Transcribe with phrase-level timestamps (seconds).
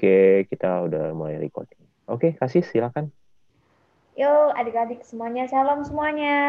[0.00, 1.76] Oke, kita udah mulai recording.
[2.08, 3.12] Oke, kasih silakan.
[4.16, 6.40] Yuk, adik-adik semuanya, shalom semuanya.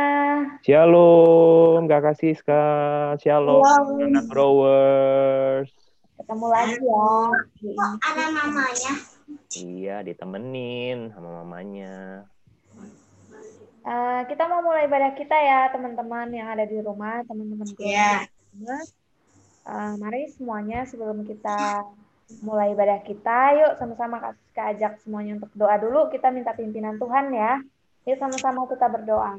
[0.64, 3.20] Shalom, Kak Kasih, Kak.
[3.20, 3.60] Shalom,
[4.08, 5.68] anak growers.
[6.16, 7.12] Ketemu lagi ya.
[7.76, 8.94] Kok ada namanya?
[9.60, 12.24] Iya, ditemenin sama mamanya.
[13.84, 17.68] Eh, kita mau mulai ibadah kita ya, teman-teman yang ada di rumah, teman-teman.
[17.84, 18.32] Iya.
[19.68, 21.84] Eh, mari semuanya sebelum kita
[22.40, 26.08] mulai ibadah kita, yuk sama-sama kasih ajak semuanya untuk doa dulu.
[26.08, 27.60] Kita minta pimpinan Tuhan ya.
[28.08, 29.38] Yuk sama-sama kita berdoa.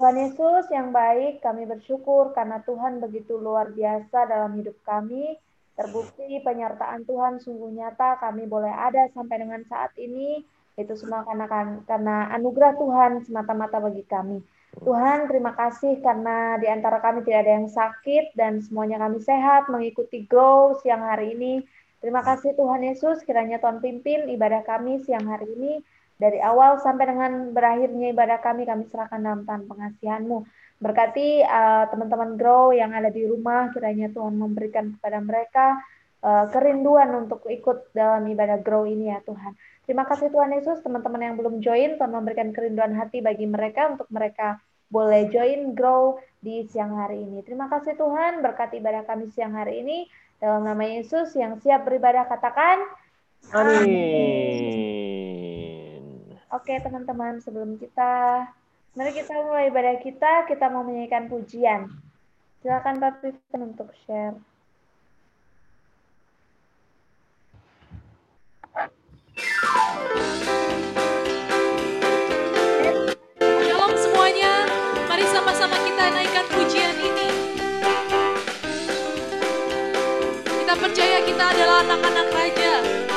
[0.00, 5.36] Tuhan Yesus yang baik, kami bersyukur karena Tuhan begitu luar biasa dalam hidup kami.
[5.76, 10.40] Terbukti penyertaan Tuhan sungguh nyata, kami boleh ada sampai dengan saat ini.
[10.78, 11.44] Itu semua karena
[11.84, 14.40] karena anugerah Tuhan semata-mata bagi kami.
[14.70, 19.66] Tuhan, terima kasih karena di antara kami tidak ada yang sakit dan semuanya kami sehat
[19.66, 21.66] mengikuti Grow siang hari ini.
[22.00, 25.72] Terima kasih Tuhan Yesus, kiranya Tuhan pimpin ibadah kami siang hari ini.
[26.20, 30.44] Dari awal sampai dengan berakhirnya ibadah kami, kami serahkan dalam tangan pengasihan-Mu.
[30.80, 35.80] Berkati uh, teman-teman Grow yang ada di rumah, kiranya Tuhan memberikan kepada mereka
[36.24, 39.56] uh, kerinduan untuk ikut dalam ibadah Grow ini ya Tuhan.
[39.84, 44.08] Terima kasih Tuhan Yesus, teman-teman yang belum join, Tuhan memberikan kerinduan hati bagi mereka untuk
[44.12, 47.40] mereka boleh join Grow di siang hari ini.
[47.46, 50.10] Terima kasih Tuhan, berkati ibadah kami siang hari ini.
[50.42, 52.80] Dalam nama Yesus yang siap beribadah katakan
[53.56, 54.50] Amin.
[56.50, 58.44] Oke teman-teman, sebelum kita
[58.98, 61.88] mari kita mulai ibadah kita, kita mau menyanyikan pujian.
[62.60, 64.36] Silakan Pak Pipin untuk share.
[75.60, 77.28] Sama-sama kita naikkan pujian ini.
[80.40, 83.09] Kita percaya kita adalah anak-anak raja.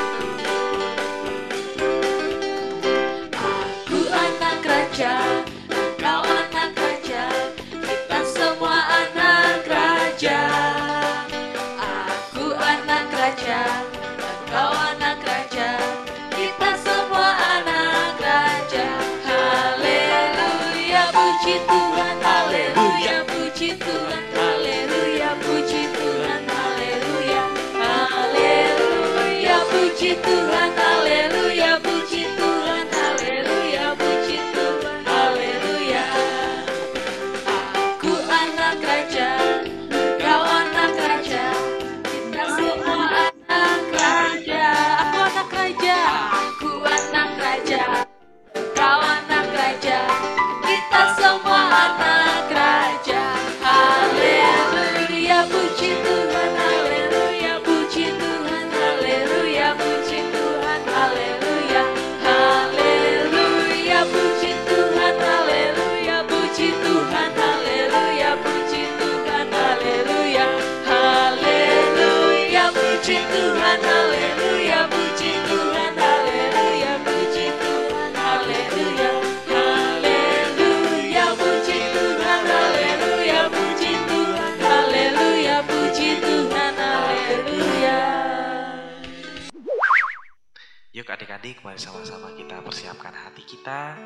[91.74, 93.98] Mari sama-sama kita persiapkan hati kita.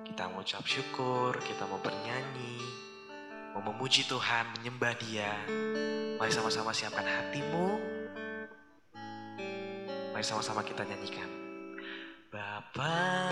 [0.00, 2.56] Kita mau ucap syukur, kita mau bernyanyi
[3.52, 5.28] Mau memuji Tuhan, menyembah dia.
[6.16, 7.76] Mari sama-sama siapkan hatimu.
[10.16, 11.28] Mari sama-sama kita nyanyikan.
[12.32, 13.28] Bapa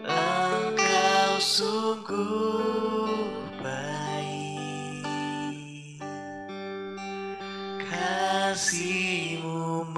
[0.00, 3.20] Engkau sungguh
[3.60, 4.32] baik
[8.52, 9.88] kasihmu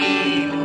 [0.00, 0.59] Kasihmu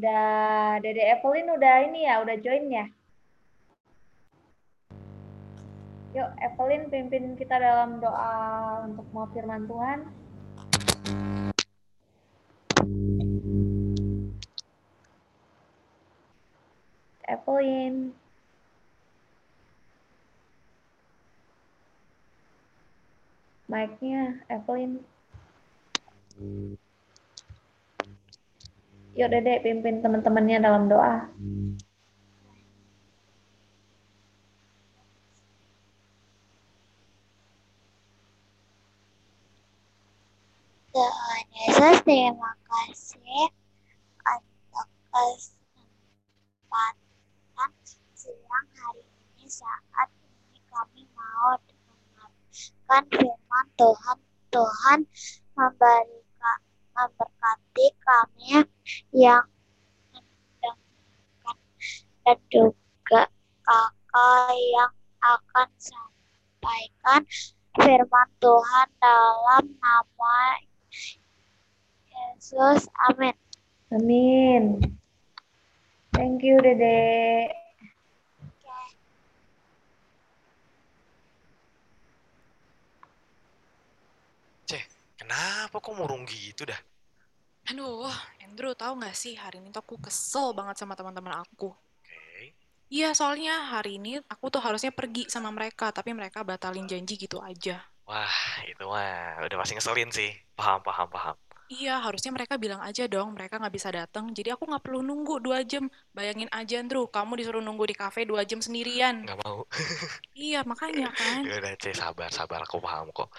[0.00, 2.88] ada Dede Evelyn udah ini ya, udah join ya.
[6.16, 8.32] Yuk, Evelyn pimpin kita dalam doa
[8.88, 10.08] untuk mau firman Tuhan.
[17.28, 18.16] Evelyn.
[23.68, 25.04] Mic-nya, Evelyn.
[29.18, 31.26] Yuk, Dede, pimpin teman-temannya dalam doa.
[40.94, 43.50] Tuhan Yesus, terima kasih
[44.30, 46.90] untuk kesempatan
[48.14, 54.18] siang hari ini saat ini kami mau mendengarkan firman Tuhan.
[54.50, 55.06] Tuhan
[55.54, 56.19] memberikan
[56.94, 58.66] memberkati kami
[59.14, 59.44] yang
[60.14, 61.56] mendengarkan
[62.26, 63.22] dan juga
[63.64, 67.20] kakak yang akan sampaikan
[67.76, 70.38] firman Tuhan dalam nama
[72.08, 72.88] Yesus.
[73.08, 73.36] Amin.
[73.90, 74.64] Amin.
[76.14, 77.59] Thank you, Dede.
[85.30, 86.80] Kenapa kok murung gitu dah?
[87.70, 88.10] Aduh,
[88.42, 91.70] Andrew tahu nggak sih hari ini tuh aku kesel banget sama teman-teman aku.
[91.70, 92.50] Oke.
[92.90, 97.38] Iya, soalnya hari ini aku tuh harusnya pergi sama mereka, tapi mereka batalin janji gitu
[97.38, 97.78] aja.
[98.10, 100.34] Wah, itu mah udah pasti ngeselin sih.
[100.58, 101.38] Paham, paham, paham.
[101.70, 104.34] Iya, harusnya mereka bilang aja dong, mereka nggak bisa datang.
[104.34, 105.86] Jadi aku nggak perlu nunggu dua jam.
[106.10, 109.22] Bayangin aja, Andrew, kamu disuruh nunggu di kafe dua jam sendirian.
[109.22, 109.62] Nggak mau.
[110.34, 111.46] Iya, makanya kan.
[111.46, 112.66] Ya udah, Ceh, sabar, sabar.
[112.66, 113.30] Aku paham kok.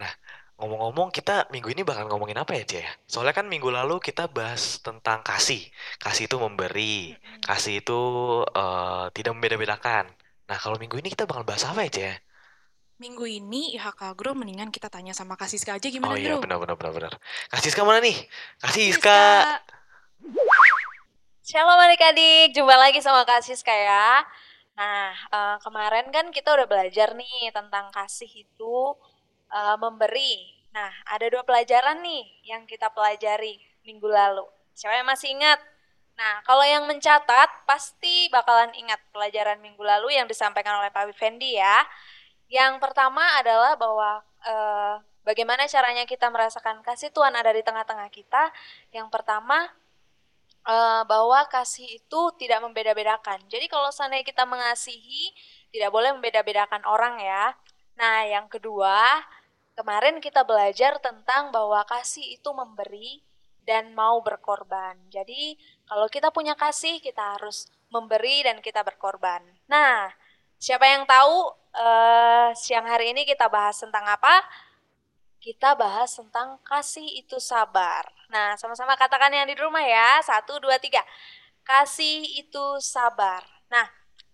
[0.00, 0.08] Nah,
[0.54, 2.78] Ngomong-ngomong, kita minggu ini bakal ngomongin apa ya, Cia?
[2.86, 2.90] ya?
[3.10, 5.66] Soalnya kan minggu lalu kita bahas tentang kasih.
[5.98, 8.00] Kasih itu memberi, kasih itu
[8.54, 10.06] eh, tidak membeda-bedakan.
[10.46, 12.14] Nah, kalau minggu ini kita bakal bahas apa ya, Cia?
[13.02, 16.46] Minggu ini IHK Agro mendingan kita tanya sama Kak Siska aja Oh gimana, iya, Bro?
[16.46, 17.12] benar benar benar benar.
[17.50, 18.14] Kasih Siska mana nih?
[18.62, 19.10] Kasih Siska.
[19.10, 19.74] Siska.
[21.44, 24.22] Shalom adik-adik, jumpa lagi sama Kak Siska ya.
[24.78, 28.74] Nah, eh, kemarin kan kita udah belajar nih tentang kasih itu
[29.52, 30.54] eh, memberi.
[30.74, 34.46] Nah, ada dua pelajaran nih yang kita pelajari minggu lalu.
[34.74, 35.62] Siapa yang masih ingat?
[36.14, 41.58] Nah, kalau yang mencatat pasti bakalan ingat pelajaran minggu lalu yang disampaikan oleh Pak Fendi
[41.58, 41.82] ya.
[42.46, 44.94] Yang pertama adalah bahwa eh,
[45.26, 48.50] bagaimana caranya kita merasakan kasih Tuhan ada di tengah-tengah kita.
[48.94, 49.70] Yang pertama
[50.66, 53.42] eh, bahwa kasih itu tidak membeda-bedakan.
[53.50, 55.34] Jadi kalau seandainya kita mengasihi,
[55.74, 57.58] tidak boleh membeda-bedakan orang ya.
[57.94, 59.22] Nah, yang kedua,
[59.78, 63.22] kemarin kita belajar tentang bahwa kasih itu memberi
[63.64, 64.98] dan mau berkorban.
[65.08, 69.40] Jadi, kalau kita punya kasih, kita harus memberi dan kita berkorban.
[69.70, 70.10] Nah,
[70.58, 74.42] siapa yang tahu eh, siang hari ini kita bahas tentang apa?
[75.38, 78.08] Kita bahas tentang kasih itu sabar.
[78.32, 80.18] Nah, sama-sama katakan yang di rumah ya.
[80.24, 81.04] Satu, dua, tiga.
[81.62, 83.44] Kasih itu sabar.
[83.68, 83.84] Nah,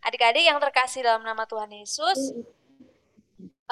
[0.06, 2.32] adik-adik yang terkasih dalam nama Tuhan Yesus,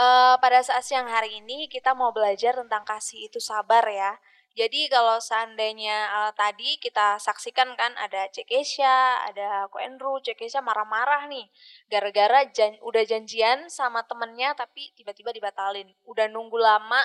[0.05, 4.13] eh, pada saat siang hari ini kita mau belajar tentang kasih itu sabar ya.
[4.59, 11.23] Jadi kalau seandainya eh, tadi kita saksikan kan ada Cekesha, ada Ko Andrew, Cekesha marah-marah
[11.33, 11.47] nih.
[11.93, 15.89] Gara-gara jan- udah janjian sama temennya tapi tiba-tiba dibatalin.
[16.11, 17.01] Udah nunggu lama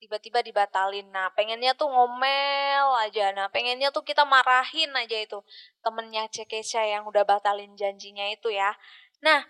[0.00, 1.08] tiba-tiba dibatalin.
[1.12, 3.32] Nah, pengennya tuh ngomel aja.
[3.36, 5.38] Nah, pengennya tuh kita marahin aja itu
[5.84, 8.72] temennya Cekesha yang udah batalin janjinya itu ya.
[9.24, 9.40] Nah,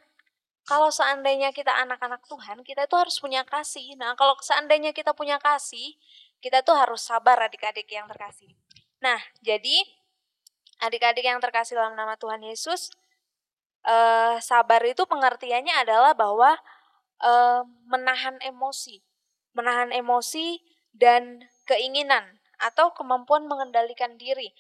[0.66, 3.94] kalau seandainya kita anak-anak Tuhan, kita itu harus punya kasih.
[3.94, 5.94] Nah, kalau seandainya kita punya kasih,
[6.42, 8.50] kita tuh harus sabar adik-adik yang terkasih.
[8.99, 9.87] Nah, jadi
[10.82, 12.90] adik-adik yang terkasih dalam nama Tuhan Yesus,
[13.87, 16.58] eh, sabar itu pengertiannya adalah bahwa
[17.23, 19.00] eh, menahan emosi,
[19.56, 20.61] menahan emosi
[20.92, 24.52] dan keinginan atau kemampuan mengendalikan diri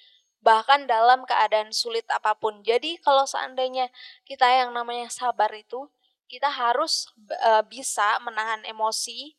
[0.46, 2.62] bahkan dalam keadaan sulit apa pun.
[2.62, 3.90] Jadi kalau seandainya
[4.22, 5.90] kita yang namanya sabar itu,
[6.30, 9.34] kita harus eh, bisa menahan emosi,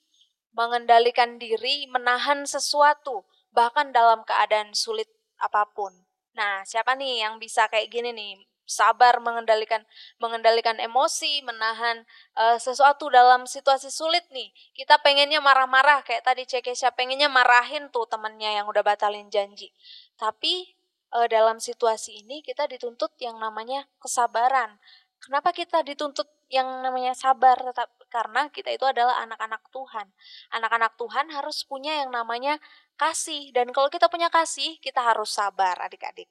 [0.52, 3.24] mengendalikan diri, menahan sesuatu
[3.56, 5.08] bahkan dalam keadaan sulit
[5.40, 5.96] apa pun.
[6.36, 8.44] Nah, siapa nih yang bisa kayak gini nih?
[8.68, 9.88] Sabar mengendalikan
[10.20, 12.04] mengendalikan emosi, menahan
[12.36, 14.52] eh, sesuatu dalam situasi sulit nih.
[14.76, 19.72] Kita pengennya marah-marah kayak tadi Cekesha pengennya marahin tuh temennya yang udah batalin janji.
[20.20, 20.77] Tapi
[21.18, 24.78] eh, dalam situasi ini kita dituntut yang namanya kesabaran.
[25.18, 30.08] Kenapa kita dituntut yang namanya sabar tetap karena kita itu adalah anak-anak Tuhan.
[30.54, 32.62] Anak-anak Tuhan harus punya yang namanya
[32.96, 36.30] kasih dan kalau kita punya kasih, kita harus sabar adik-adik.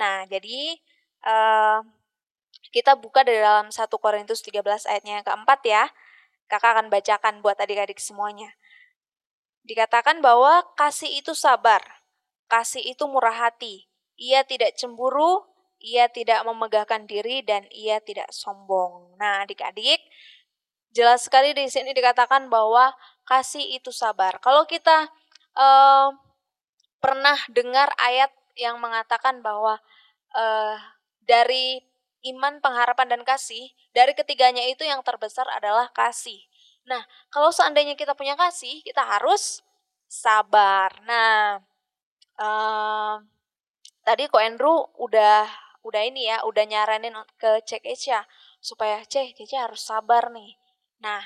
[0.00, 0.78] Nah, jadi
[1.26, 1.78] eh,
[2.70, 5.84] kita buka dari dalam 1 Korintus 13 ayatnya yang keempat ya.
[6.50, 8.54] Kakak akan bacakan buat adik-adik semuanya.
[9.62, 11.82] Dikatakan bahwa kasih itu sabar,
[12.50, 13.89] kasih itu murah hati.
[14.20, 15.48] Ia tidak cemburu,
[15.80, 19.16] ia tidak memegahkan diri dan ia tidak sombong.
[19.16, 20.04] Nah, adik-adik,
[20.92, 22.92] jelas sekali di sini dikatakan bahwa
[23.24, 24.36] kasih itu sabar.
[24.44, 25.08] Kalau kita
[25.56, 26.08] eh,
[27.00, 29.80] pernah dengar ayat yang mengatakan bahwa
[30.36, 30.76] eh,
[31.24, 31.80] dari
[32.28, 36.36] iman, pengharapan, dan kasih, dari ketiganya itu yang terbesar adalah kasih.
[36.84, 37.00] Nah,
[37.32, 39.64] kalau seandainya kita punya kasih, kita harus
[40.04, 40.92] sabar.
[41.08, 41.64] Nah,
[42.36, 43.14] eh,
[44.10, 45.46] tadi Ko Andrew udah
[45.86, 48.26] udah ini ya, udah nyaranin ke Cek Echa
[48.58, 50.58] supaya Cek Echa harus sabar nih.
[50.98, 51.22] Nah,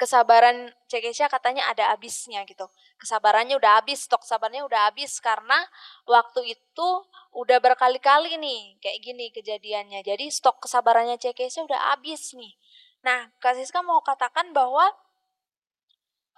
[0.00, 2.64] kesabaran Cek Echa katanya ada habisnya gitu.
[2.96, 5.60] Kesabarannya udah habis, stok sabarnya udah habis karena
[6.08, 6.88] waktu itu
[7.36, 10.00] udah berkali-kali nih kayak gini kejadiannya.
[10.00, 12.56] Jadi stok kesabarannya Cek Echa udah habis nih.
[13.04, 14.88] Nah, Kak Siska mau katakan bahwa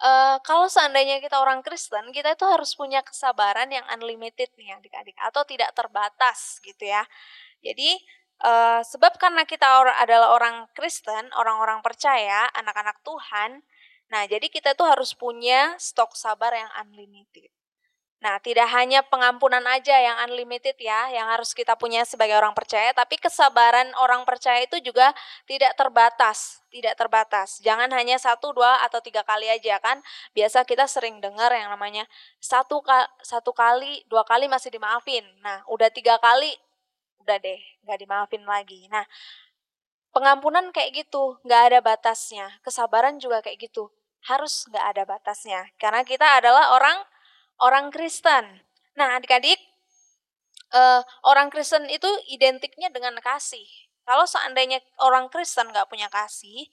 [0.03, 5.15] eh, kalau seandainya kita orang Kristen, kita itu harus punya kesabaran yang unlimited nih adik-adik,
[5.19, 7.03] atau tidak terbatas gitu ya.
[7.63, 7.97] Jadi
[8.43, 13.63] eh, sebab karena kita or- adalah orang Kristen, orang-orang percaya, anak-anak Tuhan,
[14.11, 17.49] nah jadi kita tuh harus punya stok sabar yang unlimited.
[18.23, 22.95] Nah, tidak hanya pengampunan aja yang unlimited ya, yang harus kita punya sebagai orang percaya,
[22.95, 25.11] tapi kesabaran orang percaya itu juga
[25.43, 27.59] tidak terbatas, tidak terbatas.
[27.59, 29.99] Jangan hanya satu, dua, atau tiga kali aja kan.
[30.31, 32.07] Biasa kita sering dengar yang namanya
[32.39, 32.79] satu,
[33.19, 35.27] satu kali, dua kali masih dimaafin.
[35.43, 36.55] Nah, udah tiga kali,
[37.19, 38.87] udah deh, nggak dimaafin lagi.
[38.87, 39.03] Nah,
[40.15, 42.55] pengampunan kayak gitu, nggak ada batasnya.
[42.63, 43.91] Kesabaran juga kayak gitu,
[44.23, 46.95] harus nggak ada batasnya karena kita adalah orang
[47.61, 48.63] orang Kristen.
[48.93, 49.57] Nah, adik-adik,
[50.73, 53.65] uh, orang Kristen itu identiknya dengan kasih.
[54.03, 56.67] Kalau seandainya orang Kristen nggak punya kasih,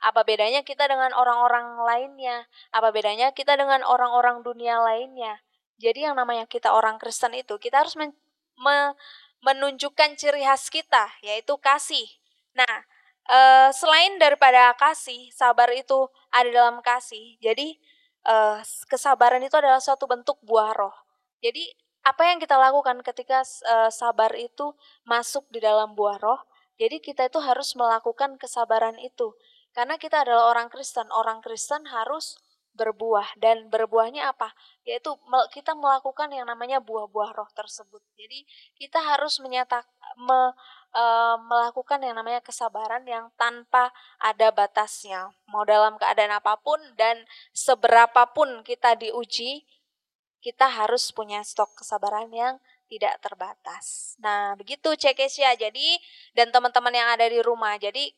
[0.00, 2.46] apa bedanya kita dengan orang-orang lainnya?
[2.70, 5.40] Apa bedanya kita dengan orang-orang dunia lainnya?
[5.80, 8.12] Jadi yang namanya kita orang Kristen itu, kita harus men
[8.56, 8.96] me
[9.44, 12.08] menunjukkan ciri khas kita, yaitu kasih.
[12.56, 12.82] Nah,
[13.28, 17.36] uh, selain daripada kasih, sabar itu ada dalam kasih.
[17.38, 17.76] Jadi
[18.26, 20.94] uh, kesabaran itu adalah suatu bentuk buah roh.
[21.40, 21.70] Jadi
[22.06, 24.74] apa yang kita lakukan ketika uh, sabar itu
[25.06, 26.40] masuk di dalam buah roh?
[26.76, 29.32] Jadi kita itu harus melakukan kesabaran itu.
[29.72, 31.08] Karena kita adalah orang Kristen.
[31.08, 32.36] Orang Kristen harus
[32.76, 34.52] berbuah dan berbuahnya apa?
[34.84, 35.16] Yaitu
[35.50, 38.04] kita melakukan yang namanya buah-buah roh tersebut.
[38.20, 38.44] Jadi
[38.76, 39.88] kita harus menyatakan
[40.20, 40.52] me,
[40.92, 41.04] e,
[41.48, 43.90] melakukan yang namanya kesabaran yang tanpa
[44.20, 45.32] ada batasnya.
[45.48, 47.24] Mau dalam keadaan apa pun dan
[47.56, 49.64] seberapapun kita diuji,
[50.44, 54.14] kita harus punya stok kesabaran yang tidak terbatas.
[54.22, 55.58] Nah, begitu Cekesya.
[55.58, 55.98] Jadi
[56.38, 57.74] dan teman-teman yang ada di rumah.
[57.80, 58.14] Jadi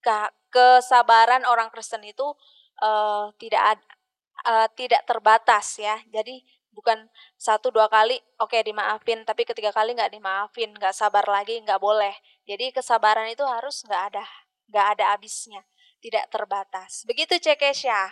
[0.00, 0.16] ke,
[0.52, 2.24] kesabaran orang Kristen itu
[2.84, 3.80] uh, tidak ad,
[4.46, 5.98] uh, tidak terbatas ya.
[6.08, 6.96] Jadi bukan
[7.34, 11.80] satu dua kali oke okay, dimaafin tapi ketiga kali nggak dimaafin nggak sabar lagi nggak
[11.80, 12.14] boleh.
[12.46, 14.24] Jadi kesabaran itu harus nggak ada
[14.70, 15.62] nggak ada habisnya
[16.00, 17.04] tidak terbatas.
[17.04, 18.08] Begitu Cekesya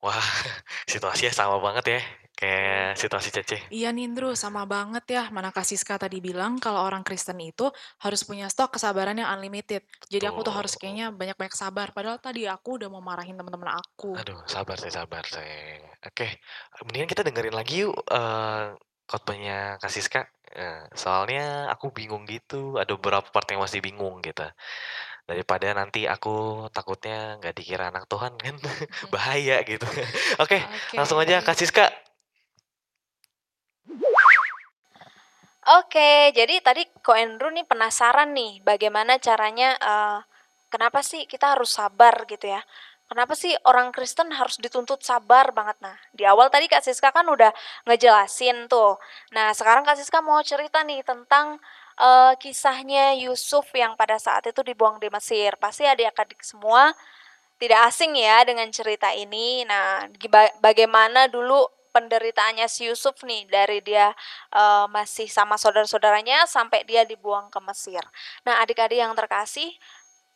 [0.00, 0.16] Wah,
[0.90, 2.00] situasinya sama banget ya,
[2.40, 3.58] kayak situasi Cece.
[3.68, 5.28] Iya Nindro, sama banget ya.
[5.28, 7.68] Mana Kasiska tadi bilang kalau orang Kristen itu
[8.00, 9.84] harus punya stok kesabaran yang unlimited.
[10.08, 11.92] Jadi aku tuh harus kayaknya banyak-banyak sabar.
[11.92, 14.16] Padahal tadi aku udah mau marahin teman-teman aku.
[14.16, 15.76] Aduh, sabar sih, sabar sih.
[16.00, 16.40] Oke,
[16.88, 18.72] mendingan kita dengerin lagi yuk uh,
[19.04, 20.24] khotbahnya Kasiska.
[20.50, 24.42] Uh, soalnya aku bingung gitu, ada beberapa part yang masih bingung gitu
[25.30, 28.58] daripada nanti aku takutnya nggak dikira anak Tuhan kan
[29.14, 30.98] bahaya gitu oke okay, okay.
[30.98, 32.09] langsung aja kak
[35.70, 40.18] Oke, jadi tadi Ko Andrew nih penasaran nih bagaimana caranya uh,
[40.72, 42.62] kenapa sih kita harus sabar gitu ya?
[43.10, 45.74] Kenapa sih orang Kristen harus dituntut sabar banget?
[45.82, 47.50] Nah, di awal tadi Kak Siska kan udah
[47.82, 49.02] ngejelasin tuh.
[49.34, 51.58] Nah, sekarang Kak Siska mau cerita nih tentang
[51.98, 55.58] uh, kisahnya Yusuf yang pada saat itu dibuang di Mesir.
[55.58, 56.94] Pasti adik-adik semua
[57.58, 59.66] tidak asing ya dengan cerita ini.
[59.66, 60.06] Nah,
[60.62, 64.14] bagaimana dulu penderitaannya si Yusuf nih dari dia
[64.54, 68.02] uh, masih sama saudara-saudaranya sampai dia dibuang ke Mesir.
[68.46, 69.74] Nah, adik-adik yang terkasih,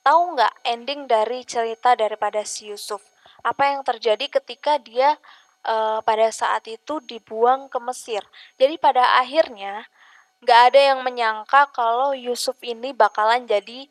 [0.04, 3.00] tahu nggak ending dari cerita daripada si Yusuf?
[3.40, 5.16] Apa yang terjadi ketika dia
[5.64, 8.20] uh, pada saat itu dibuang ke Mesir?
[8.60, 9.86] Jadi pada akhirnya
[10.44, 13.88] nggak ada yang menyangka kalau Yusuf ini bakalan jadi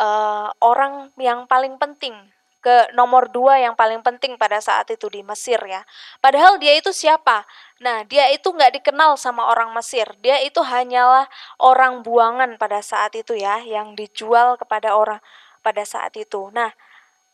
[0.00, 2.16] uh, orang yang paling penting
[2.62, 5.82] ke nomor dua yang paling penting pada saat itu di Mesir ya.
[6.22, 7.42] Padahal dia itu siapa?
[7.82, 10.06] Nah dia itu nggak dikenal sama orang Mesir.
[10.22, 11.26] Dia itu hanyalah
[11.58, 15.18] orang buangan pada saat itu ya, yang dijual kepada orang
[15.60, 16.48] pada saat itu.
[16.54, 16.70] Nah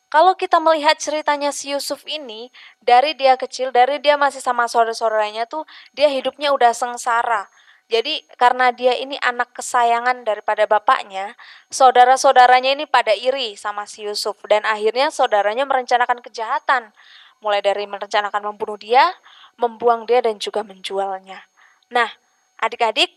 [0.08, 2.48] kalau kita melihat ceritanya si Yusuf ini,
[2.80, 7.44] dari dia kecil, dari dia masih sama saudara-saudaranya tuh, dia hidupnya udah sengsara
[7.88, 11.32] jadi karena dia ini anak kesayangan daripada bapaknya,
[11.72, 16.92] saudara-saudaranya ini pada iri sama si Yusuf dan akhirnya saudaranya merencanakan kejahatan.
[17.40, 19.08] Mulai dari merencanakan membunuh dia,
[19.56, 21.40] membuang dia dan juga menjualnya.
[21.88, 22.12] Nah,
[22.60, 23.08] adik-adik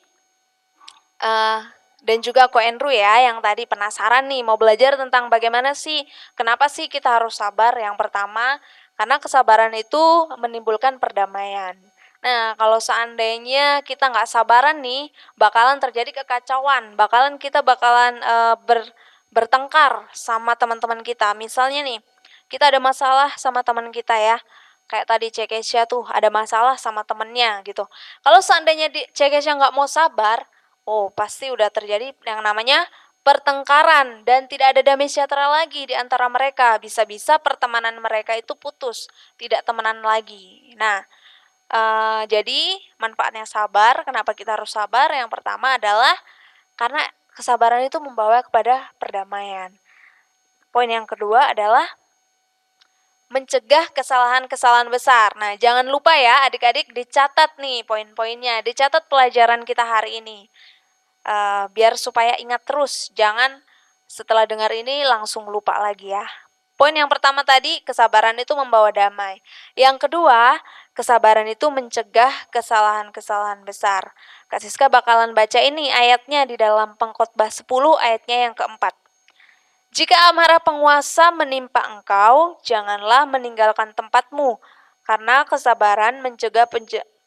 [1.19, 1.67] uh,
[2.01, 6.01] dan juga Ko Andrew ya yang tadi penasaran nih mau belajar tentang bagaimana sih
[6.34, 8.57] kenapa sih kita harus sabar yang pertama
[8.97, 10.01] karena kesabaran itu
[10.41, 11.77] menimbulkan perdamaian
[12.21, 15.10] Nah, kalau seandainya kita nggak sabaran nih,
[15.41, 18.86] bakalan terjadi kekacauan, bakalan kita bakalan uh, ber,
[19.34, 21.34] bertengkar sama teman-teman kita.
[21.34, 21.97] Misalnya nih,
[22.45, 24.38] kita ada masalah sama teman kita ya,
[24.86, 27.89] kayak tadi Cekesya tuh ada masalah sama temennya gitu.
[28.21, 30.45] Kalau seandainya di Cekesya nggak mau sabar,
[30.86, 32.86] oh pasti udah terjadi yang namanya
[33.21, 36.77] pertengkaran dan tidak ada damai sejahtera lagi di antara mereka.
[36.77, 39.10] Bisa-bisa pertemanan mereka itu putus,
[39.41, 40.75] tidak temenan lagi.
[40.77, 41.01] Nah,
[41.71, 45.07] Uh, jadi manfaatnya sabar, kenapa kita harus sabar?
[45.15, 46.12] Yang pertama adalah
[46.75, 46.99] karena
[47.31, 49.71] kesabaran itu membawa kepada perdamaian.
[50.75, 51.88] Poin yang kedua adalah
[53.31, 55.31] mencegah kesalahan-kesalahan besar.
[55.39, 60.51] Nah, jangan lupa ya adik-adik dicatat nih poin-poinnya, dicatat pelajaran kita hari ini.
[61.23, 63.63] Uh, biar supaya ingat terus, jangan
[64.12, 66.27] setelah dengar ini langsung lupa lagi ya.
[66.75, 69.39] Poin yang pertama tadi, kesabaran itu membawa damai.
[69.77, 70.60] Yang kedua,
[70.91, 74.12] kesabaran itu mencegah kesalahan-kesalahan besar.
[74.51, 77.67] Kak Siska bakalan baca ini ayatnya di dalam pengkhotbah 10
[77.99, 78.95] ayatnya yang keempat.
[79.91, 84.56] Jika amarah penguasa menimpa engkau, janganlah meninggalkan tempatmu,
[85.04, 86.63] karena kesabaran mencegah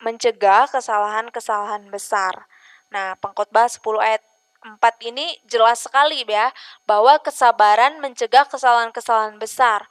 [0.01, 2.49] mencegah kesalahan-kesalahan besar.
[2.89, 4.25] Nah, pengkhotbah 10 ayat
[4.65, 4.81] 4
[5.13, 6.49] ini jelas sekali ya,
[6.89, 9.85] bahwa kesabaran mencegah kesalahan-kesalahan besar.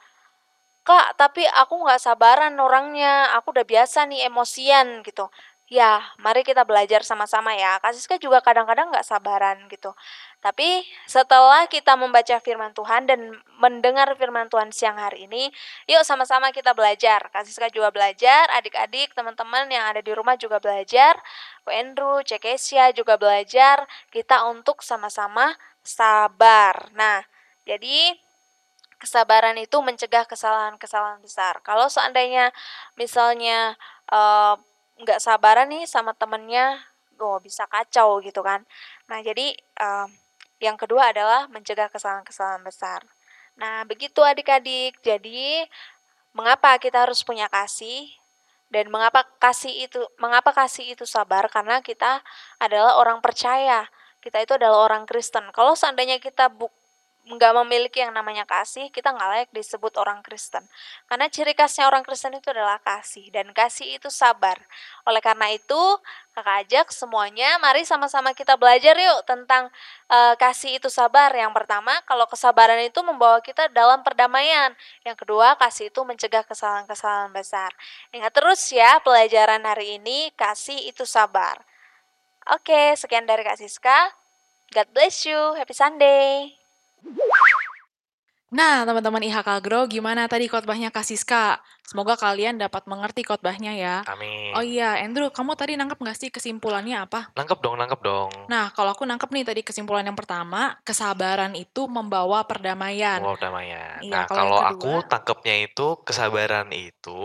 [0.84, 5.32] Kak, tapi aku nggak sabaran orangnya, aku udah biasa nih emosian gitu.
[5.64, 7.80] Ya, mari kita belajar sama-sama ya.
[7.80, 9.96] Kak Siska juga kadang-kadang nggak sabaran gitu.
[10.44, 15.48] Tapi setelah kita membaca firman Tuhan dan mendengar firman Tuhan siang hari ini,
[15.88, 17.32] yuk sama-sama kita belajar.
[17.32, 21.16] Kak Siska juga belajar, adik-adik, teman-teman yang ada di rumah juga belajar.
[21.64, 23.88] Ko Andrew, Cekesia juga belajar.
[24.12, 26.92] Kita untuk sama-sama sabar.
[26.92, 27.24] Nah,
[27.64, 28.12] jadi
[29.04, 31.60] kesabaran itu mencegah kesalahan-kesalahan besar.
[31.60, 32.48] Kalau seandainya
[32.96, 33.76] misalnya
[34.96, 36.80] nggak sabaran nih sama temennya,
[37.20, 38.64] oh bisa kacau gitu kan.
[39.10, 40.08] Nah jadi um,
[40.62, 43.00] yang kedua adalah mencegah kesalahan-kesalahan besar.
[43.60, 44.98] Nah begitu adik-adik.
[45.04, 45.66] Jadi
[46.34, 48.10] mengapa kita harus punya kasih
[48.72, 52.24] dan mengapa kasih itu mengapa kasih itu sabar karena kita
[52.58, 53.86] adalah orang percaya.
[54.18, 55.44] Kita itu adalah orang Kristen.
[55.52, 56.72] Kalau seandainya kita bu
[57.24, 60.60] nggak memiliki yang namanya kasih, kita nggak layak disebut orang Kristen.
[61.08, 64.60] Karena ciri khasnya orang Kristen itu adalah kasih, dan kasih itu sabar.
[65.08, 65.80] Oleh karena itu,
[66.36, 69.72] kakak ajak semuanya, mari sama-sama kita belajar yuk tentang
[70.12, 71.32] uh, kasih itu sabar.
[71.32, 74.76] Yang pertama, kalau kesabaran itu membawa kita dalam perdamaian.
[75.00, 77.72] Yang kedua, kasih itu mencegah kesalahan-kesalahan besar.
[78.12, 81.56] Ingat terus ya, pelajaran hari ini, kasih itu sabar.
[82.52, 84.12] Oke, sekian dari Kak Siska.
[84.76, 85.56] God bless you.
[85.56, 86.63] Happy Sunday.
[88.54, 91.58] Nah, teman-teman IHK Grow, gimana tadi khotbahnya Kak Siska?
[91.82, 93.96] Semoga kalian dapat mengerti khotbahnya ya.
[94.06, 94.54] Amin.
[94.54, 97.34] Oh iya, Andrew, kamu tadi nangkep nggak sih kesimpulannya apa?
[97.34, 98.30] Nangkep dong, nangkep dong.
[98.46, 103.18] Nah, kalau aku nangkep nih tadi kesimpulan yang pertama, kesabaran itu membawa perdamaian.
[103.18, 103.98] Membawa perdamaian.
[103.98, 107.20] Iya, nah, kalau kalau yang aku kedua- tangkepnya itu kesabaran itu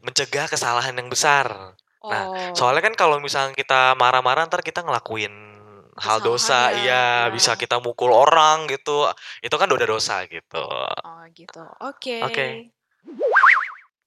[0.00, 1.76] mencegah kesalahan yang besar.
[2.02, 5.51] Nah, Oh, Soalnya kan kalau misalnya kita marah-marah ntar kita ngelakuin
[6.00, 7.32] hal dosa, ya, iya ya.
[7.32, 9.08] bisa kita mukul orang gitu.
[9.44, 10.64] Itu kan udah dosa gitu.
[10.64, 11.64] oh gitu.
[11.84, 12.24] Oke.
[12.24, 12.46] Oke.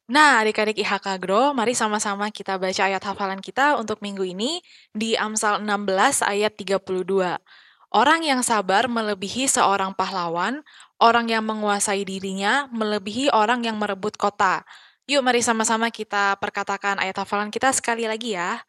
[0.06, 4.62] Nah, adik-adik IHK Grow, mari sama-sama kita baca ayat hafalan kita untuk minggu ini
[4.94, 7.42] di Amsal 16 ayat 32.
[7.90, 10.62] Orang yang sabar melebihi seorang pahlawan,
[11.02, 14.62] orang yang menguasai dirinya melebihi orang yang merebut kota.
[15.10, 18.62] Yuk mari sama-sama kita perkatakan ayat hafalan kita sekali lagi ya.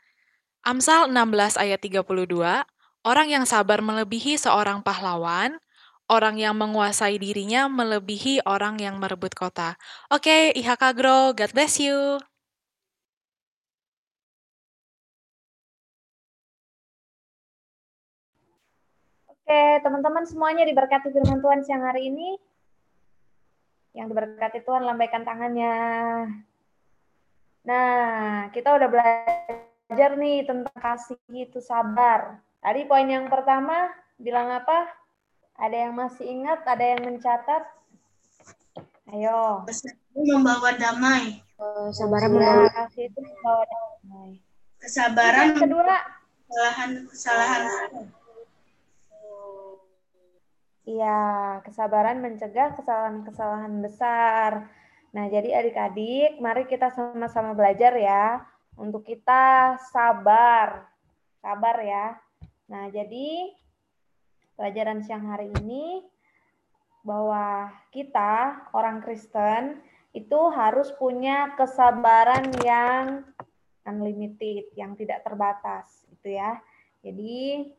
[0.65, 2.65] Amsal 16 ayat 32,
[3.07, 5.55] orang yang sabar melebihi seorang pahlawan,
[6.11, 9.79] orang yang menguasai dirinya melebihi orang yang merebut kota.
[10.11, 12.19] Oke, IHK Grow, God bless you.
[19.31, 22.35] Oke, teman-teman semuanya diberkati firman Tuhan siang hari ini.
[23.95, 25.75] Yang diberkati Tuhan lambaikan tangannya.
[27.63, 32.46] Nah, kita udah belajar nih tentang kasih itu sabar.
[32.67, 34.91] Tadi poin yang pertama bilang apa?
[35.55, 36.67] Ada yang masih ingat?
[36.67, 37.63] Ada yang mencatat?
[39.15, 39.63] Ayo.
[40.19, 41.47] membawa damai.
[41.95, 44.43] Sabar membawa kasih itu membawa damai.
[44.83, 45.97] Kesabaran Yang kedua,
[46.51, 47.63] kesalahan kesalahan
[50.91, 51.19] Iya,
[51.63, 54.51] kesabaran mencegah kesalahan-kesalahan besar.
[55.15, 58.43] Nah, jadi adik-adik, mari kita sama-sama belajar ya
[58.75, 60.91] untuk kita sabar.
[61.39, 62.26] Sabar ya.
[62.67, 63.55] Nah, jadi
[64.59, 66.03] pelajaran siang hari ini
[67.07, 69.79] bahwa kita orang Kristen
[70.11, 73.23] itu harus punya kesabaran yang
[73.87, 76.59] unlimited, yang tidak terbatas, gitu ya.
[77.07, 77.71] Jadi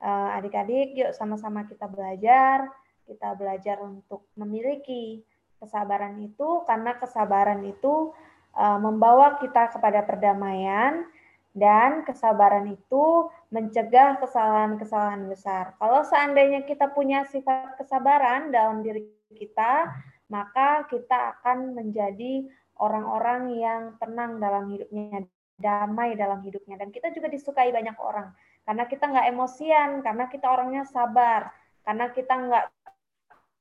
[0.00, 2.64] eh, adik-adik yuk sama-sama kita belajar,
[3.04, 5.20] kita belajar untuk memiliki
[5.60, 8.16] kesabaran itu karena kesabaran itu
[8.56, 11.04] eh, membawa kita kepada perdamaian
[11.52, 15.74] dan kesabaran itu mencegah kesalahan-kesalahan besar.
[15.78, 19.90] Kalau seandainya kita punya sifat kesabaran dalam diri kita,
[20.30, 22.46] maka kita akan menjadi
[22.78, 25.26] orang-orang yang tenang dalam hidupnya,
[25.58, 28.30] damai dalam hidupnya, dan kita juga disukai banyak orang
[28.70, 31.50] karena kita nggak emosian, karena kita orangnya sabar,
[31.82, 32.64] karena kita nggak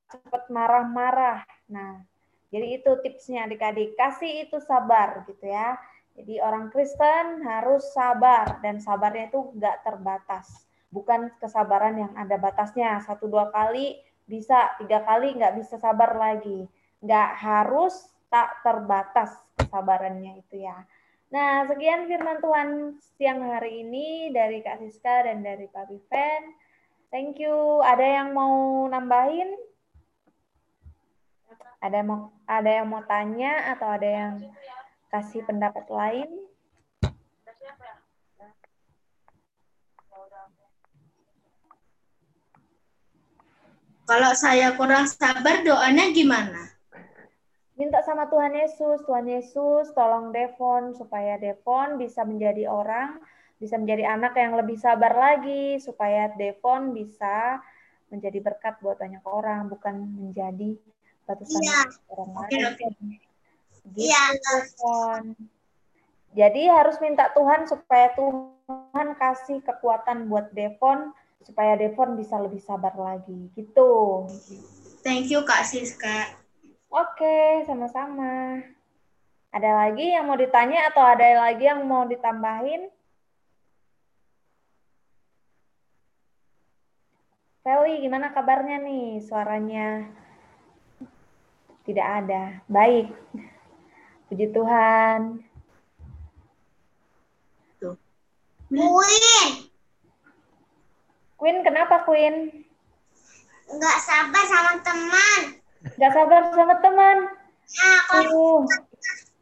[0.09, 1.41] cepat marah-marah.
[1.71, 2.03] Nah,
[2.53, 5.81] jadi itu tipsnya adik-adik, kasih itu sabar gitu ya.
[6.17, 10.67] Jadi orang Kristen harus sabar dan sabarnya itu nggak terbatas.
[10.89, 16.65] Bukan kesabaran yang ada batasnya, satu dua kali bisa, tiga kali nggak bisa sabar lagi.
[16.99, 20.85] Nggak harus tak terbatas kesabarannya itu ya.
[21.29, 26.57] Nah, sekian firman Tuhan siang hari ini dari Kak Siska dan dari Pak Viven.
[27.13, 27.81] Thank you.
[27.85, 29.53] Ada yang mau nambahin?
[31.81, 34.33] Ada yang mau ada yang mau tanya atau ada yang
[35.09, 36.29] kasih pendapat lain?
[44.09, 46.65] Kalau saya kurang sabar, doanya gimana?
[47.77, 53.21] Minta sama Tuhan Yesus, Tuhan Yesus tolong Devon supaya Devon bisa menjadi orang,
[53.61, 57.61] bisa menjadi anak yang lebih sabar lagi, supaya Devon bisa
[58.09, 59.93] menjadi berkat buat banyak orang, bukan
[60.25, 60.73] menjadi
[61.29, 62.65] batu sandungan orang Oke, lain.
[62.65, 63.28] oke.
[63.87, 64.25] Gitu, Iya.
[66.29, 71.09] Jadi harus minta Tuhan supaya Tuhan kasih kekuatan buat Devon,
[71.41, 73.49] supaya Devon bisa lebih sabar lagi.
[73.57, 73.91] Gitu.
[75.01, 76.37] Thank you Kak Siska.
[76.89, 78.61] Oke, sama-sama.
[79.49, 82.93] Ada lagi yang mau ditanya atau ada lagi yang mau ditambahin?
[87.65, 89.21] Feli, gimana kabarnya nih?
[89.25, 90.05] Suaranya
[91.89, 92.43] tidak ada.
[92.69, 93.09] Baik.
[94.29, 95.41] Puji Tuhan.
[98.69, 99.49] Queen,
[101.41, 102.61] Queen, kenapa Queen?
[103.69, 105.41] nggak sabar sama teman.
[105.97, 107.17] Gak sabar sama teman.
[107.69, 108.61] Nah, kok Uh,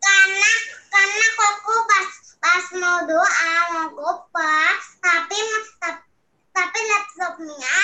[0.04, 0.52] karena
[0.92, 2.10] karena koko pas
[2.44, 5.40] pas mau doa mau kopas tapi
[5.80, 6.04] ta-
[6.52, 7.78] tapi laptopnya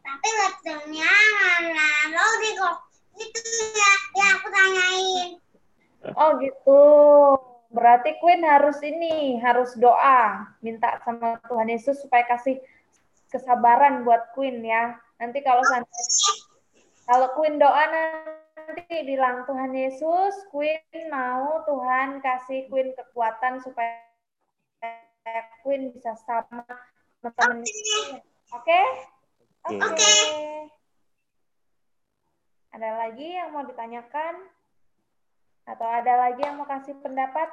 [0.00, 1.12] tapi laptopnya
[1.76, 2.76] naruh di kok
[3.20, 3.40] itu
[3.76, 5.28] ya ya aku tanyain
[6.10, 6.82] oh gitu.
[7.72, 10.44] Berarti Queen harus ini, harus doa.
[10.60, 12.60] Minta sama Tuhan Yesus supaya kasih
[13.32, 15.00] kesabaran buat Queen ya.
[15.16, 15.64] Nanti kalau
[17.02, 24.04] Kalau Queen doa nanti bilang Tuhan Yesus, Queen mau Tuhan kasih Queen kekuatan supaya
[25.64, 26.62] Queen bisa sama
[27.24, 27.64] teman-teman.
[28.52, 28.80] Oke?
[29.66, 29.80] Oke.
[29.80, 30.12] Oke.
[32.72, 34.61] Ada lagi yang mau ditanyakan?
[35.62, 37.46] Atau ada lagi yang mau kasih pendapat?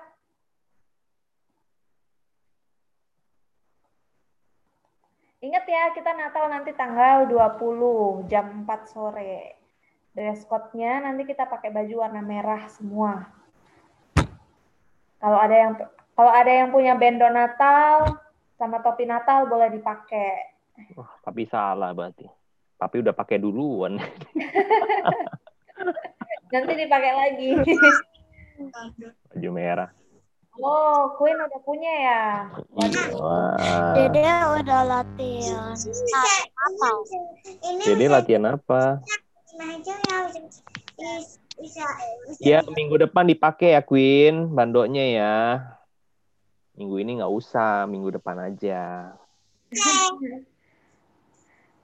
[5.40, 9.56] Ingat ya, kita Natal nanti tanggal 20 jam 4 sore.
[10.12, 13.30] Dress code-nya nanti kita pakai baju warna merah semua.
[15.20, 15.74] Kalau ada yang
[16.12, 18.20] kalau ada yang punya bendo Natal
[18.60, 20.60] sama topi Natal boleh dipakai.
[21.00, 22.28] Wah, papi salah berarti.
[22.76, 23.96] Papi udah pakai duluan.
[26.50, 27.50] Nanti dipakai lagi.
[29.30, 29.90] Baju merah.
[30.60, 32.24] Oh, Queen udah punya ya.
[33.16, 33.96] Wah.
[33.96, 34.28] Dede
[34.60, 35.78] udah latihan
[36.60, 36.90] apa
[37.64, 39.00] ini Jadi latihan apa?
[39.60, 40.64] aja ya bisa
[41.60, 41.86] bisa
[42.40, 44.52] Ya, minggu depan dipakai ya, Queen.
[44.56, 45.36] Bandoknya ya.
[46.76, 49.12] Minggu ini nggak usah, minggu depan aja.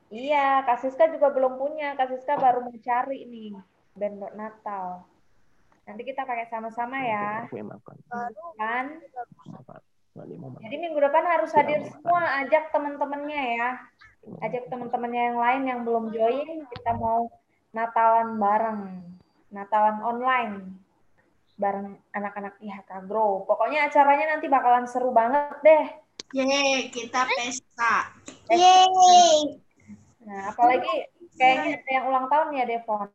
[0.08, 2.00] Iya, Kak Siska juga belum punya.
[2.00, 3.60] Kak Siska baru mau cari nih
[3.96, 5.08] bendo Natal.
[5.88, 7.48] Nanti kita pakai sama-sama ya.
[8.60, 8.86] Kan?
[10.64, 13.70] Jadi minggu depan harus hadir semua, ajak teman-temannya ya.
[14.44, 17.32] Ajak teman-temannya yang lain yang belum join, kita mau
[17.76, 18.82] Natalan bareng.
[19.52, 20.54] Natalan online
[21.56, 23.48] bareng anak-anak IHK Grow.
[23.48, 25.86] Pokoknya acaranya nanti bakalan seru banget deh.
[26.36, 28.12] Yeay, kita pesta.
[28.52, 29.64] yeay
[30.26, 31.06] Nah, apalagi
[31.36, 33.10] kayaknya ada yang ulang tahun ya, Devon.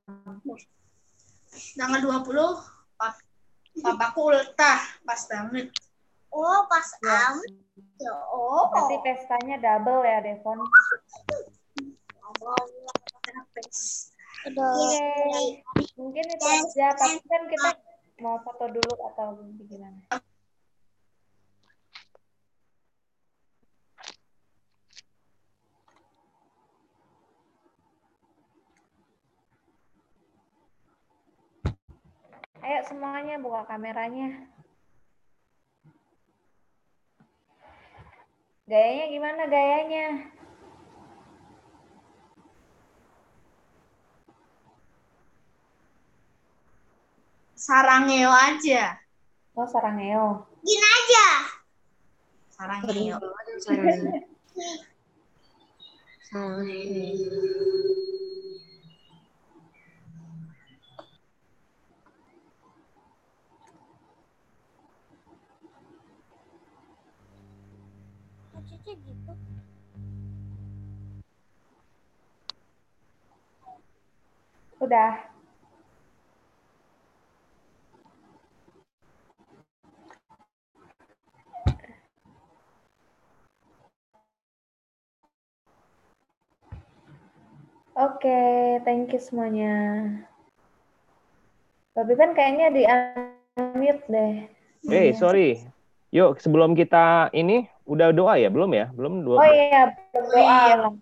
[1.76, 3.14] Tanggal 20, pap
[3.80, 4.80] papaku ultah.
[5.02, 5.66] Pas banget.
[6.30, 7.34] oh pas Ya.
[7.34, 7.36] am
[8.30, 10.58] oh Nanti pestanya double ya, Devon.
[14.40, 15.04] Oke,
[16.00, 16.86] mungkin itu aja.
[16.96, 17.70] Tapi kan kita
[18.24, 19.36] mau foto dulu atau
[19.68, 20.00] gimana?
[32.60, 34.44] Ayo semuanya buka kameranya.
[38.68, 40.28] Gayanya gimana gayanya?
[47.56, 49.00] Sarangeo aja.
[49.56, 50.44] Oh, sarangeo.
[50.60, 51.28] gini aja
[52.52, 53.16] Sarangeo.
[68.70, 69.34] Cici gitu
[74.78, 75.26] Udah.
[87.98, 89.74] Oke, thank you semuanya.
[91.92, 94.34] Tapi kan kayaknya di unmute deh.
[94.88, 95.60] Eh, sorry.
[96.14, 98.48] Yuk, sebelum kita ini udah doa ya?
[98.52, 98.88] Belum ya?
[98.92, 99.40] Belum doa.
[99.40, 100.92] Oh iya, berdoa.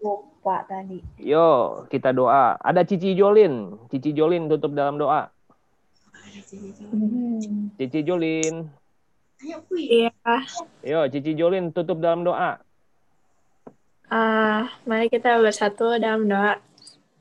[0.00, 1.04] Lupa tadi.
[1.20, 2.56] Yuk, kita doa.
[2.60, 3.76] Ada Cici Jolin.
[3.92, 5.28] Cici Jolin tutup dalam doa.
[6.92, 7.72] Hmm.
[7.76, 8.68] Cici Jolin.
[9.76, 10.10] Iya,
[10.80, 12.56] Yo, Cici Jolin tutup dalam doa.
[14.06, 16.56] ah, mari kita bersatu dalam doa.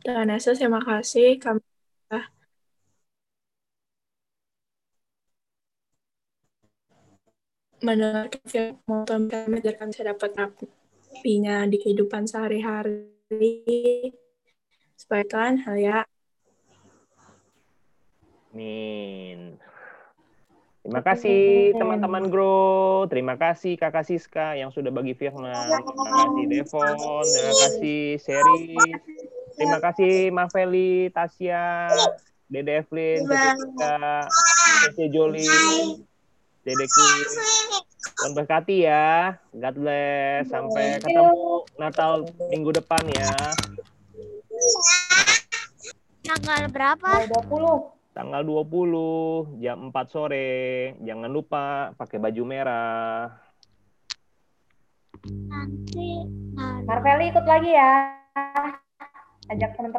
[0.06, 1.66] Tuhan Yesus, terima kasih kami
[2.06, 2.30] telah
[7.86, 14.10] mendengarkan firman Tuhan kami agar kami bisa dapat rapinya di kehidupan sehari-hari.
[14.98, 16.02] Supaya Tuhan, ya,
[18.56, 19.60] Amin.
[20.80, 23.04] Terima kasih teman-teman Grow.
[23.12, 25.52] Terima kasih Kakak Siska yang sudah bagi firman.
[25.52, 26.96] Terima kasih Devon.
[27.28, 28.80] Terima kasih Seri.
[29.60, 31.92] Terima kasih Maveli, Tasya,
[32.48, 33.98] Dede Evelyn, Tete Siska,
[34.88, 35.52] Tete Joli,
[36.64, 37.75] Dede Queen.
[38.16, 39.36] Tuhan berkati ya.
[39.52, 40.48] God bless.
[40.48, 43.36] Sampai ketemu Natal minggu depan ya.
[46.24, 47.28] Tanggal berapa?
[47.28, 48.16] Tanggal 20.
[48.16, 50.96] Tanggal 20 jam 4 sore.
[51.04, 53.28] Jangan lupa pakai baju merah.
[55.28, 56.24] Nanti.
[56.88, 58.16] Marveli ikut lagi ya.
[59.46, 59.94] Ajak teman-teman